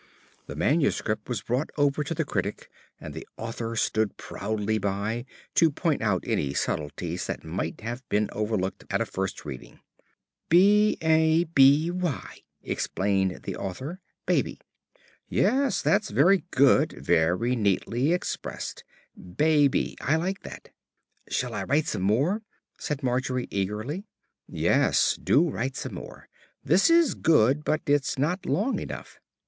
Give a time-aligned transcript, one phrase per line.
[0.47, 5.69] The manuscript was brought over to the critic, and the author stood proudly by to
[5.69, 9.79] point out subtleties that might have been overlooked at a first reading.
[10.49, 13.99] "B a b y," explained the author.
[14.25, 14.59] "Baby."
[15.29, 18.83] "Yes, that's very good; very neatly expressed.
[19.15, 20.69] 'Baby' I like that."
[21.29, 22.41] "Shall I write some more?"
[22.79, 24.07] said Margery eagerly.
[24.47, 26.27] "Yes, do write some more.
[26.63, 29.19] This is good, but it's not long enough."